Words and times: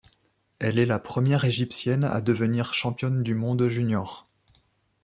Elle 0.57 0.79
est 0.79 0.87
la 0.87 0.97
première 0.97 1.45
Égyptienne 1.45 2.05
à 2.05 2.21
devenir 2.21 2.73
championne 2.73 3.21
du 3.21 3.35
monde 3.35 3.67
junior. 3.67 4.27